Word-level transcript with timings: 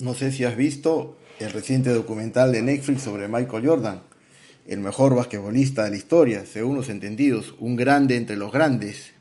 No 0.00 0.14
sé 0.14 0.32
si 0.32 0.44
has 0.44 0.56
visto 0.56 1.18
el 1.40 1.52
reciente 1.52 1.90
documental 1.90 2.52
de 2.52 2.62
Netflix 2.62 3.02
sobre 3.02 3.28
Michael 3.28 3.66
Jordan, 3.66 4.02
el 4.66 4.80
mejor 4.80 5.14
basquetbolista 5.14 5.84
de 5.84 5.90
la 5.90 5.96
historia, 5.98 6.46
según 6.46 6.76
los 6.76 6.88
entendidos, 6.88 7.54
un 7.58 7.76
grande 7.76 8.16
entre 8.16 8.36
los 8.36 8.50
grandes. 8.50 9.12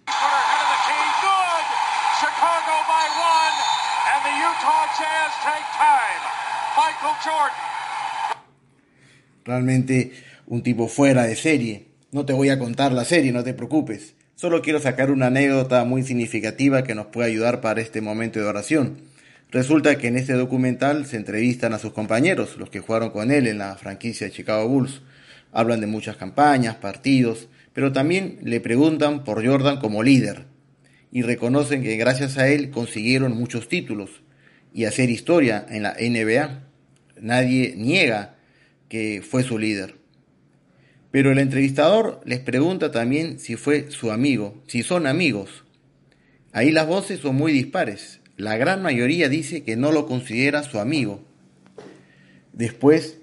Realmente 9.44 10.14
un 10.48 10.64
tipo 10.64 10.88
fuera 10.88 11.24
de 11.24 11.36
serie. 11.36 11.88
No 12.12 12.26
te 12.26 12.32
voy 12.32 12.50
a 12.50 12.60
contar 12.60 12.94
la 12.94 13.04
serie, 13.04 13.34
no 13.34 13.44
te 13.44 13.54
preocupes. 13.54 14.14
Solo 14.36 14.62
quiero 14.62 14.80
sacar 14.80 15.12
una 15.12 15.28
anécdota 15.28 15.84
muy 15.84 16.04
significativa 16.04 16.84
que 16.84 16.96
nos 16.96 17.08
puede 17.08 17.28
ayudar 17.28 17.60
para 17.60 17.82
este 17.82 18.00
momento 18.00 18.40
de 18.40 18.46
oración. 18.46 19.10
Resulta 19.52 19.98
que 19.98 20.08
en 20.08 20.16
este 20.16 20.34
documental 20.34 21.08
se 21.08 21.18
entrevistan 21.18 21.74
a 21.74 21.80
sus 21.80 21.92
compañeros, 21.92 22.58
los 22.58 22.70
que 22.70 22.82
jugaron 22.82 23.10
con 23.10 23.32
él 23.32 23.48
en 23.48 23.58
la 23.58 23.76
franquicia 23.78 24.28
de 24.28 24.34
Chicago 24.34 24.68
Bulls. 24.68 25.02
Hablan 25.52 25.82
de 25.82 25.88
muchas 25.88 26.18
campañas, 26.18 26.76
partidos, 26.76 27.50
pero 27.74 27.92
también 27.92 28.38
le 28.44 28.62
preguntan 28.62 29.24
por 29.24 29.44
Jordan 29.44 29.80
como 29.80 30.04
líder 30.04 30.46
y 31.12 31.24
reconocen 31.24 31.82
que 31.82 31.98
gracias 31.98 32.38
a 32.38 32.48
él 32.48 32.70
consiguieron 32.70 33.36
muchos 33.36 33.68
títulos 33.68 34.22
y 34.72 34.86
hacer 34.86 35.10
historia 35.10 35.66
en 35.68 35.82
la 35.82 35.96
NBA. 36.00 36.68
Nadie 37.20 37.74
niega 37.76 38.36
que 38.88 39.24
fue 39.28 39.42
su 39.42 39.58
líder. 39.58 39.96
Pero 41.10 41.32
el 41.32 41.40
entrevistador 41.40 42.22
les 42.24 42.40
pregunta 42.40 42.92
también 42.92 43.40
si 43.40 43.56
fue 43.56 43.90
su 43.90 44.12
amigo, 44.12 44.62
si 44.68 44.84
son 44.84 45.08
amigos. 45.08 45.66
Ahí 46.52 46.70
las 46.70 46.86
voces 46.86 47.22
son 47.22 47.36
muy 47.36 47.52
dispares 47.52 48.20
la 48.40 48.56
gran 48.56 48.82
mayoría 48.82 49.28
dice 49.28 49.64
que 49.64 49.76
no 49.76 49.92
lo 49.92 50.08
considera 50.08 50.64
su 50.64 50.80
amigo. 50.80 51.22
Después, 52.54 53.18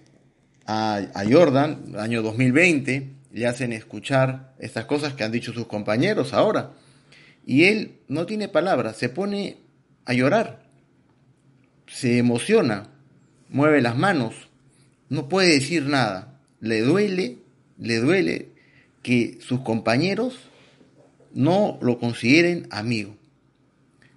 a, 0.66 1.06
Jordan, 1.26 1.94
año 1.98 2.20
2020, 2.20 3.12
le 3.32 3.46
hacen 3.46 3.72
escuchar 3.72 4.52
estas 4.58 4.84
cosas 4.84 5.14
que 5.14 5.24
han 5.24 5.32
dicho 5.32 5.54
sus 5.54 5.68
compañeros 5.68 6.34
ahora. 6.34 6.72
Y 7.46 7.64
él 7.64 7.94
no 8.08 8.26
tiene 8.26 8.48
palabras, 8.48 8.98
se 8.98 9.08
pone 9.08 9.56
a 10.04 10.12
llorar, 10.12 10.66
se 11.86 12.18
emociona, 12.18 12.90
mueve 13.48 13.80
las 13.80 13.96
manos, 13.96 14.34
no 15.08 15.30
puede 15.30 15.54
decir 15.54 15.84
nada. 15.86 16.38
Le 16.60 16.82
duele, 16.82 17.38
le 17.78 18.00
duele 18.00 18.48
que 19.02 19.38
sus 19.40 19.60
compañeros 19.60 20.50
no 21.32 21.78
lo 21.80 21.98
consideren 21.98 22.68
amigo. 22.70 23.16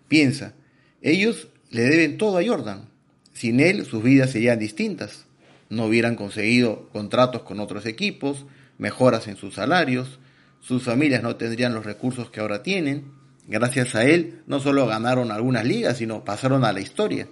Piensa, 0.10 0.56
ellos 1.02 1.48
le 1.70 1.84
deben 1.84 2.18
todo 2.18 2.38
a 2.38 2.46
Jordan. 2.46 2.90
Sin 3.34 3.60
él 3.60 3.86
sus 3.86 4.04
vidas 4.04 4.32
serían 4.32 4.60
distintas. 4.60 5.26
No 5.70 5.86
hubieran 5.86 6.16
conseguido 6.16 6.90
contratos 6.92 7.44
con 7.44 7.60
otros 7.60 7.86
equipos, 7.86 8.46
mejoras 8.78 9.28
en 9.28 9.38
sus 9.38 9.56
salarios, 9.56 10.20
sus 10.62 10.84
familias 10.84 11.24
no 11.24 11.36
tendrían 11.36 11.74
los 11.74 11.86
recursos 11.86 12.30
que 12.30 12.42
ahora 12.42 12.64
tienen. 12.64 13.12
Gracias 13.48 13.96
a 13.96 14.06
él 14.06 14.42
no 14.46 14.60
solo 14.60 14.86
ganaron 14.88 15.32
algunas 15.32 15.66
ligas, 15.66 15.98
sino 15.98 16.24
pasaron 16.24 16.64
a 16.64 16.74
la 16.74 16.82
historia. 16.82 17.28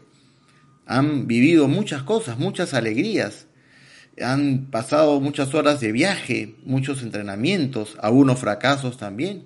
Han 0.86 1.28
vivido 1.28 1.68
muchas 1.68 2.04
cosas, 2.04 2.40
muchas 2.40 2.74
alegrías. 2.74 3.48
Han 4.20 4.72
pasado 4.72 5.20
muchas 5.20 5.54
horas 5.54 5.80
de 5.80 5.92
viaje, 5.92 6.56
muchos 6.64 7.04
entrenamientos, 7.04 7.98
algunos 8.02 8.40
fracasos 8.40 8.98
también. 8.98 9.44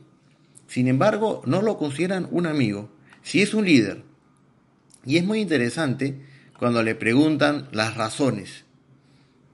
Sin 0.67 0.87
embargo, 0.87 1.41
no 1.45 1.61
lo 1.61 1.77
consideran 1.77 2.27
un 2.31 2.45
amigo. 2.45 2.89
Si 3.23 3.41
es 3.41 3.53
un 3.53 3.65
líder, 3.65 4.03
y 5.05 5.17
es 5.17 5.25
muy 5.25 5.39
interesante 5.39 6.15
cuando 6.57 6.83
le 6.83 6.95
preguntan 6.95 7.67
las 7.71 7.95
razones. 7.95 8.65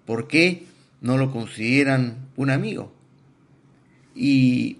¿Por 0.05 0.27
qué 0.27 0.63
no 1.01 1.17
lo 1.17 1.31
consideran 1.31 2.29
un 2.35 2.49
amigo? 2.49 2.93
Y, 4.15 4.79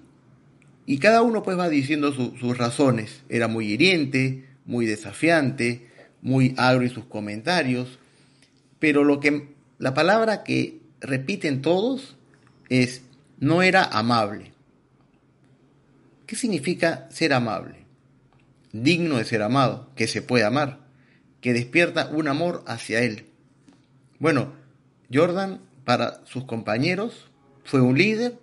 cada 0.99 1.21
uno 1.21 1.43
pues 1.43 1.57
va 1.57 1.69
diciendo 1.69 2.11
sus 2.13 2.57
razones. 2.57 3.23
Era 3.29 3.47
muy 3.47 3.67
hiriente, 3.67 4.45
muy 4.65 4.85
desafiante, 4.85 5.87
muy 6.21 6.53
agro 6.57 6.83
en 6.83 6.89
sus 6.89 7.05
comentarios. 7.05 7.99
Pero 8.79 9.03
lo 9.03 9.19
que, 9.19 9.49
la 9.79 9.93
palabra 9.93 10.43
que 10.43 10.79
repiten 10.99 11.61
todos 11.61 12.15
es 12.69 13.03
no 13.39 13.61
era 13.61 13.83
amable. 13.83 14.51
¿Qué 16.25 16.35
significa 16.35 17.07
ser 17.09 17.33
amable? 17.33 17.86
Digno 18.71 19.17
de 19.17 19.25
ser 19.25 19.41
amado, 19.41 19.89
que 19.95 20.07
se 20.07 20.21
puede 20.21 20.43
amar, 20.43 20.79
que 21.41 21.53
despierta 21.53 22.07
un 22.07 22.27
amor 22.27 22.63
hacia 22.67 23.01
él. 23.01 23.25
Bueno, 24.19 24.53
Jordan 25.13 25.61
para 25.85 26.25
sus 26.25 26.43
compañeros 26.43 27.29
fue 27.63 27.81
un 27.81 27.97
líder, 27.97 28.39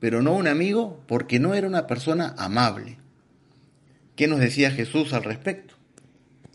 pero 0.00 0.22
no 0.22 0.34
un 0.34 0.48
amigo 0.48 1.00
porque 1.06 1.38
no 1.38 1.54
era 1.54 1.66
una 1.66 1.86
persona 1.86 2.34
amable. 2.38 2.98
¿Qué 4.16 4.26
nos 4.26 4.40
decía 4.40 4.70
Jesús 4.70 5.12
al 5.12 5.24
respecto? 5.24 5.74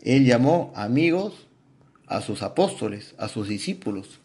Él 0.02 0.26
llamó 0.26 0.72
amigos 0.76 1.48
a 2.06 2.20
sus 2.20 2.42
apóstoles, 2.42 3.14
a 3.18 3.28
sus 3.28 3.48
discípulos, 3.48 4.20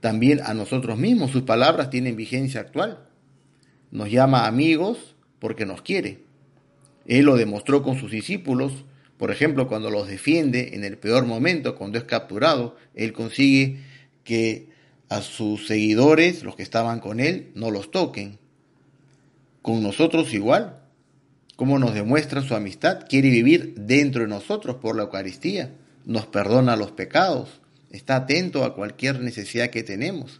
también 0.00 0.40
a 0.44 0.54
nosotros 0.54 0.96
mismos. 0.98 1.32
Sus 1.32 1.42
palabras 1.42 1.90
tienen 1.90 2.14
vigencia 2.14 2.60
actual. 2.60 3.00
Nos 3.90 4.10
llama 4.10 4.46
amigos 4.46 5.16
porque 5.40 5.66
nos 5.66 5.82
quiere. 5.82 6.25
Él 7.06 7.26
lo 7.26 7.36
demostró 7.36 7.82
con 7.82 7.98
sus 7.98 8.10
discípulos, 8.10 8.84
por 9.16 9.30
ejemplo, 9.30 9.68
cuando 9.68 9.90
los 9.90 10.08
defiende 10.08 10.74
en 10.74 10.84
el 10.84 10.98
peor 10.98 11.24
momento, 11.24 11.76
cuando 11.76 11.98
es 11.98 12.04
capturado, 12.04 12.76
Él 12.94 13.12
consigue 13.12 13.78
que 14.24 14.68
a 15.08 15.22
sus 15.22 15.66
seguidores, 15.66 16.42
los 16.42 16.56
que 16.56 16.62
estaban 16.62 17.00
con 17.00 17.20
Él, 17.20 17.50
no 17.54 17.70
los 17.70 17.90
toquen. 17.90 18.38
Con 19.62 19.82
nosotros 19.82 20.34
igual. 20.34 20.80
¿Cómo 21.56 21.78
nos 21.78 21.94
demuestra 21.94 22.42
su 22.42 22.54
amistad? 22.54 23.06
Quiere 23.08 23.30
vivir 23.30 23.74
dentro 23.76 24.22
de 24.22 24.28
nosotros 24.28 24.76
por 24.76 24.94
la 24.94 25.04
Eucaristía. 25.04 25.72
Nos 26.04 26.26
perdona 26.26 26.76
los 26.76 26.90
pecados. 26.90 27.60
Está 27.90 28.16
atento 28.16 28.64
a 28.64 28.74
cualquier 28.74 29.20
necesidad 29.20 29.70
que 29.70 29.82
tenemos. 29.82 30.38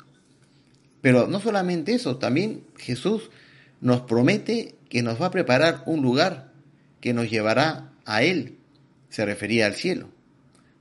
Pero 1.01 1.27
no 1.29 1.41
solamente 1.41 1.95
eso, 1.95 2.19
también 2.19 2.65
Jesús 2.77 3.31
nos 3.81 4.03
promete 4.03 4.75
que 4.91 5.03
nos 5.03 5.21
va 5.21 5.27
a 5.27 5.31
preparar 5.31 5.83
un 5.87 6.03
lugar 6.03 6.53
que 7.07 7.15
nos 7.15 7.31
llevará 7.31 7.93
a 8.05 8.25
Él, 8.25 8.59
se 9.11 9.25
refería 9.25 9.67
al 9.67 9.75
cielo. 9.75 10.09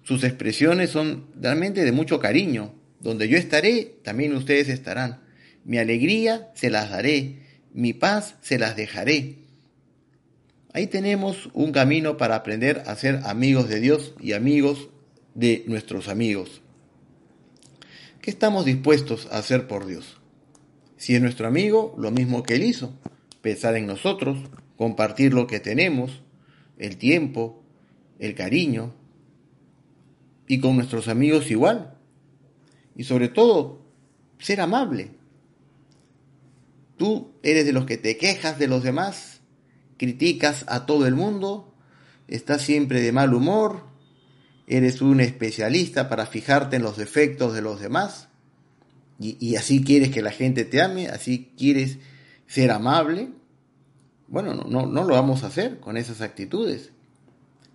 Sus 0.01 0.23
expresiones 0.23 0.89
son 0.89 1.27
realmente 1.39 1.85
de 1.85 1.91
mucho 1.91 2.19
cariño. 2.19 2.73
Donde 2.99 3.29
yo 3.29 3.37
estaré, 3.37 3.99
también 4.01 4.35
ustedes 4.35 4.69
estarán. 4.69 5.21
Mi 5.65 5.77
alegría 5.77 6.49
se 6.55 6.71
las 6.71 6.89
daré, 6.89 7.43
mi 7.75 7.93
paz 7.93 8.37
se 8.41 8.57
las 8.57 8.75
dejaré. 8.75 9.35
Ahí 10.73 10.87
tenemos 10.87 11.51
un 11.53 11.71
camino 11.71 12.17
para 12.17 12.37
aprender 12.37 12.81
a 12.87 12.95
ser 12.95 13.19
amigos 13.25 13.69
de 13.69 13.79
Dios 13.79 14.15
y 14.19 14.33
amigos 14.33 14.89
de 15.35 15.63
nuestros 15.67 16.07
amigos. 16.07 16.63
¿Qué 18.19 18.31
estamos 18.31 18.65
dispuestos 18.65 19.27
a 19.31 19.37
hacer 19.37 19.67
por 19.67 19.85
Dios? 19.85 20.17
Si 20.97 21.13
es 21.13 21.21
nuestro 21.21 21.45
amigo, 21.45 21.93
lo 21.99 22.09
mismo 22.09 22.41
que 22.41 22.55
Él 22.55 22.63
hizo, 22.63 22.97
pensar 23.43 23.75
en 23.75 23.85
nosotros, 23.85 24.39
compartir 24.77 25.33
lo 25.33 25.47
que 25.47 25.59
tenemos, 25.59 26.21
el 26.77 26.97
tiempo, 26.97 27.63
el 28.19 28.35
cariño, 28.35 28.93
y 30.47 30.59
con 30.59 30.75
nuestros 30.75 31.07
amigos 31.07 31.49
igual. 31.49 31.97
Y 32.95 33.03
sobre 33.03 33.29
todo, 33.29 33.81
ser 34.39 34.61
amable. 34.61 35.11
Tú 36.97 37.33
eres 37.43 37.65
de 37.65 37.73
los 37.73 37.85
que 37.85 37.97
te 37.97 38.17
quejas 38.17 38.57
de 38.57 38.67
los 38.67 38.83
demás, 38.83 39.41
criticas 39.97 40.65
a 40.67 40.85
todo 40.85 41.07
el 41.07 41.15
mundo, 41.15 41.73
estás 42.27 42.61
siempre 42.61 43.01
de 43.01 43.11
mal 43.11 43.33
humor, 43.33 43.83
eres 44.67 45.01
un 45.01 45.19
especialista 45.19 46.09
para 46.09 46.25
fijarte 46.25 46.77
en 46.77 46.83
los 46.83 46.97
defectos 46.97 47.53
de 47.53 47.61
los 47.61 47.79
demás, 47.79 48.29
y, 49.19 49.37
y 49.45 49.55
así 49.55 49.83
quieres 49.83 50.09
que 50.09 50.21
la 50.21 50.31
gente 50.31 50.65
te 50.65 50.81
ame, 50.81 51.07
así 51.07 51.51
quieres 51.57 51.99
ser 52.47 52.71
amable. 52.71 53.29
Bueno, 54.27 54.53
no, 54.53 54.85
no, 54.85 55.03
lo 55.03 55.13
vamos 55.13 55.43
a 55.43 55.47
hacer 55.47 55.79
con 55.79 55.97
esas 55.97 56.21
actitudes. 56.21 56.91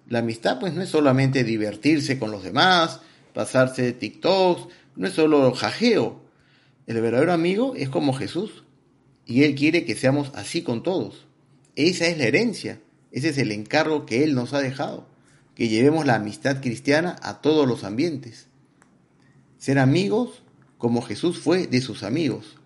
La 0.09 0.19
amistad 0.19 0.59
pues 0.59 0.75
no 0.75 0.83
es 0.83 0.89
solamente 0.89 1.45
divertirse 1.45 2.19
con 2.19 2.31
los 2.31 2.43
demás, 2.43 3.01
pasarse 3.33 3.83
de 3.83 3.93
TikToks, 3.93 4.67
no 4.97 5.07
es 5.07 5.15
solo 5.15 5.53
jajeo. 5.53 6.21
El 6.87 7.01
verdadero 7.01 7.33
amigo 7.33 7.75
es 7.77 7.89
como 7.89 8.13
Jesús 8.13 8.65
y 9.25 9.45
Él 9.45 9.55
quiere 9.55 9.85
que 9.85 9.95
seamos 9.95 10.33
así 10.35 10.63
con 10.63 10.83
todos. 10.83 11.27
Esa 11.77 12.07
es 12.07 12.19
la 12.19 12.25
herencia, 12.25 12.81
ese 13.13 13.29
es 13.29 13.39
el 13.39 13.53
encargo 13.53 14.05
que 14.05 14.25
Él 14.25 14.35
nos 14.35 14.53
ha 14.53 14.61
dejado, 14.61 15.07
que 15.55 15.69
llevemos 15.69 16.05
la 16.05 16.17
amistad 16.17 16.61
cristiana 16.61 17.17
a 17.23 17.41
todos 17.41 17.69
los 17.69 17.85
ambientes. 17.85 18.49
Ser 19.59 19.79
amigos 19.79 20.43
como 20.79 21.03
Jesús 21.03 21.39
fue 21.39 21.69
de 21.69 21.81
sus 21.81 22.03
amigos. 22.03 22.60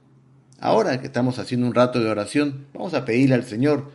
Ahora 0.64 0.98
que 0.98 1.08
estamos 1.08 1.38
haciendo 1.38 1.66
un 1.66 1.74
rato 1.74 2.00
de 2.00 2.08
oración, 2.08 2.68
vamos 2.72 2.94
a 2.94 3.04
pedirle 3.04 3.34
al 3.34 3.44
Señor 3.44 3.92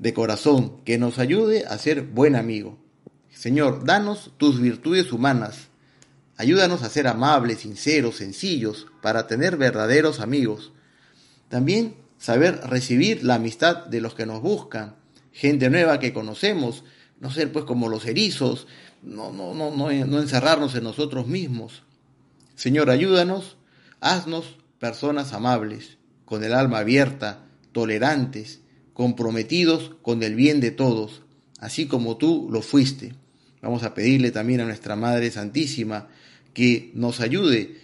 de 0.00 0.12
corazón 0.12 0.82
que 0.84 0.98
nos 0.98 1.20
ayude 1.20 1.66
a 1.66 1.78
ser 1.78 2.02
buen 2.02 2.34
amigo. 2.34 2.76
Señor, 3.32 3.84
danos 3.84 4.32
tus 4.36 4.60
virtudes 4.60 5.12
humanas, 5.12 5.68
Ayúdanos 6.36 6.82
a 6.82 6.88
ser 6.88 7.06
amables, 7.06 7.60
sinceros, 7.60 8.16
sencillos, 8.16 8.88
para 9.02 9.28
tener 9.28 9.56
verdaderos 9.56 10.18
amigos. 10.18 10.72
También 11.48 11.94
saber 12.18 12.58
recibir 12.64 13.22
la 13.22 13.36
amistad 13.36 13.86
de 13.86 14.00
los 14.00 14.14
que 14.14 14.26
nos 14.26 14.42
buscan, 14.42 14.96
gente 15.30 15.70
nueva 15.70 16.00
que 16.00 16.12
conocemos, 16.12 16.82
no 17.20 17.30
ser 17.30 17.52
pues 17.52 17.66
como 17.66 17.88
los 17.88 18.04
erizos, 18.04 18.66
no, 19.02 19.30
no, 19.30 19.54
no, 19.54 19.70
no, 19.70 19.92
no 19.92 20.18
encerrarnos 20.18 20.74
en 20.74 20.82
nosotros 20.82 21.28
mismos. 21.28 21.84
Señor, 22.56 22.90
ayúdanos, 22.90 23.58
haznos 24.00 24.56
personas 24.80 25.34
amables, 25.34 25.98
con 26.30 26.44
el 26.44 26.54
alma 26.54 26.78
abierta, 26.78 27.44
tolerantes, 27.72 28.60
comprometidos 28.92 29.96
con 30.00 30.22
el 30.22 30.36
bien 30.36 30.60
de 30.60 30.70
todos, 30.70 31.22
así 31.58 31.86
como 31.86 32.18
tú 32.18 32.48
lo 32.52 32.62
fuiste. 32.62 33.14
Vamos 33.60 33.82
a 33.82 33.94
pedirle 33.94 34.30
también 34.30 34.60
a 34.60 34.64
nuestra 34.64 34.94
Madre 34.94 35.32
Santísima 35.32 36.06
que 36.54 36.92
nos 36.94 37.18
ayude 37.18 37.78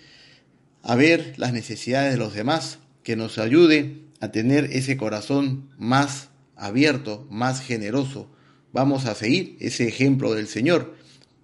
a 0.84 0.94
ver 0.94 1.34
las 1.38 1.52
necesidades 1.52 2.12
de 2.12 2.18
los 2.18 2.34
demás, 2.34 2.78
que 3.02 3.16
nos 3.16 3.38
ayude 3.38 4.02
a 4.20 4.30
tener 4.30 4.66
ese 4.66 4.96
corazón 4.96 5.68
más 5.76 6.28
abierto, 6.54 7.26
más 7.28 7.60
generoso. 7.60 8.30
Vamos 8.72 9.06
a 9.06 9.16
seguir 9.16 9.56
ese 9.58 9.88
ejemplo 9.88 10.34
del 10.34 10.46
Señor. 10.46 10.94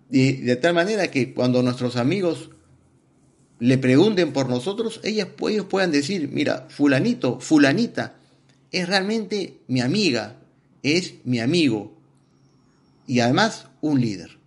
De, 0.09 0.35
de 0.35 0.55
tal 0.55 0.75
manera 0.75 1.11
que 1.11 1.35
cuando 1.35 1.65
nuestros 1.65 1.97
amigos 1.97 2.51
le 3.63 3.79
pregunten 3.79 4.33
por 4.33 4.49
nosotros, 4.49 5.01
ellos, 5.05 5.29
ellos 5.49 5.67
puedan 5.67 5.93
decir, 5.93 6.29
mira, 6.33 6.67
fulanito, 6.69 7.39
fulanita, 7.39 8.17
es 8.73 8.89
realmente 8.89 9.59
mi 9.69 9.81
amiga, 9.81 10.35
es 10.83 11.15
mi 11.23 11.39
amigo 11.39 11.93
y 13.07 13.21
además 13.21 13.69
un 13.81 14.01
líder. 14.01 14.42